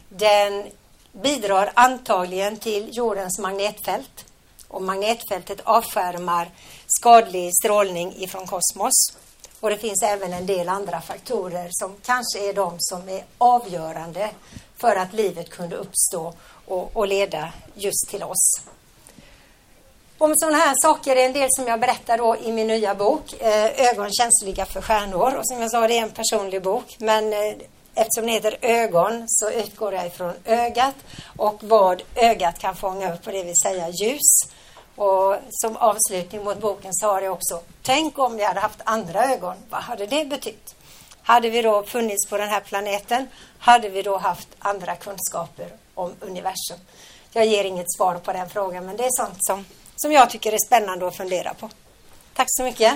Den 0.09 0.65
bidrar 1.13 1.73
antagligen 1.75 2.57
till 2.57 2.97
jordens 2.97 3.39
magnetfält 3.39 4.25
och 4.69 4.83
magnetfältet 4.83 5.61
avskärmar 5.65 6.51
skadlig 6.87 7.55
strålning 7.55 8.15
ifrån 8.17 8.47
kosmos. 8.47 9.17
Och 9.61 9.71
det 9.71 9.77
finns 9.77 10.03
även 10.03 10.33
en 10.33 10.47
del 10.47 10.69
andra 10.69 11.01
faktorer 11.01 11.69
som 11.71 11.97
kanske 12.03 12.49
är 12.49 12.55
de 12.55 12.77
som 12.79 13.09
är 13.09 13.25
avgörande 13.39 14.31
för 14.77 14.97
att 14.97 15.13
livet 15.13 15.51
kunde 15.51 15.77
uppstå 15.77 16.35
och, 16.67 16.97
och 16.97 17.09
leda 17.09 17.53
just 17.75 18.09
till 18.11 18.23
oss. 18.23 18.61
Om 20.19 20.35
sådana 20.37 20.59
här 20.59 20.75
saker 20.83 21.17
är 21.17 21.27
en 21.27 21.33
del 21.33 21.49
som 21.51 21.67
jag 21.67 21.81
berättar 21.81 22.19
då 22.19 22.37
i 22.37 22.53
min 22.53 22.67
nya 22.67 22.95
bok, 22.95 23.33
eh, 23.41 23.91
Ögon 23.91 24.13
känsliga 24.13 24.67
för 24.67 24.81
stjärnor. 24.81 25.35
Och 25.35 25.49
som 25.49 25.61
jag 25.63 25.71
sa, 25.71 25.89
det 25.89 25.99
är 25.99 26.03
en 26.03 26.11
personlig 26.11 26.63
bok. 26.63 26.97
Men 26.99 27.33
eh, 27.33 27.55
eftersom 27.95 28.27
det 28.27 28.33
heter 28.33 28.57
ögon 28.61 29.25
så 29.29 29.51
utgår 29.51 29.95
jag 29.95 30.07
ifrån 30.07 30.35
ögat 30.45 30.95
och 31.37 31.65
vad 31.65 32.03
ögat 32.15 32.59
kan 32.59 32.77
fånga 32.77 33.15
upp, 33.15 33.27
och 33.27 33.33
det 33.33 33.43
vill 33.43 33.57
säga 33.63 33.89
ljus. 33.89 34.53
Och 34.97 35.37
som 35.51 35.77
avslutning 35.77 36.45
mot 36.45 36.61
boken 36.61 36.95
så 36.95 37.07
har 37.07 37.23
jag 37.23 37.33
också, 37.33 37.61
tänk 37.83 38.19
om 38.19 38.37
vi 38.37 38.45
hade 38.45 38.61
haft 38.61 38.81
andra 38.85 39.33
ögon, 39.33 39.57
vad 39.71 39.81
hade 39.81 40.07
det 40.07 40.25
betytt? 40.25 40.75
Hade 41.23 41.51
vi 41.51 41.63
då 41.63 41.83
funnits 41.83 42.27
på 42.27 42.39
den 42.39 42.49
här 42.49 42.61
planeten, 42.61 43.29
hade 43.59 43.89
vi 43.89 44.03
då 44.03 44.17
haft 44.17 44.49
andra 44.59 44.97
kunskaper 44.97 45.69
om 45.95 46.15
universum? 46.21 46.79
Jag 47.33 47.47
ger 47.47 47.65
inget 47.65 47.93
svar 47.97 48.15
på 48.15 48.33
den 48.33 48.51
frågan, 48.51 48.87
men 48.87 48.97
det 48.97 49.05
är 49.05 49.11
sånt 49.11 49.39
som 49.39 49.65
som 50.03 50.13
jag 50.13 50.31
tycker 50.31 50.53
är 50.53 50.59
spännande 50.67 51.07
att 51.07 51.17
fundera 51.17 51.55
på. 51.55 51.71
Tack 52.35 52.47
så 52.51 52.63
mycket. 52.63 52.93